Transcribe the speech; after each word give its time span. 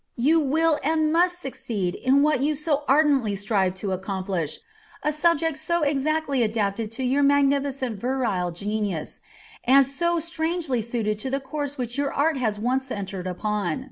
You 0.17 0.39
will 0.39 0.79
and 0.83 1.13
must 1.13 1.39
succeed 1.39 1.93
in 1.93 2.23
what 2.23 2.41
you 2.41 2.55
so 2.55 2.81
ardently 2.87 3.35
strive 3.35 3.75
to 3.75 3.91
accomplish, 3.91 4.57
a 5.03 5.11
subject 5.13 5.57
so 5.57 5.83
exactly 5.83 6.41
adapted 6.41 6.89
to 6.93 7.03
your 7.03 7.21
magnificent 7.21 7.99
virile 7.99 8.49
genius 8.49 9.21
and 9.63 9.85
so 9.85 10.19
strangely 10.19 10.81
suited 10.81 11.19
to 11.19 11.29
the 11.29 11.39
course 11.39 11.77
which 11.77 11.99
your 11.99 12.11
art 12.11 12.37
has 12.37 12.57
once 12.57 12.89
entered 12.89 13.27
upon. 13.27 13.79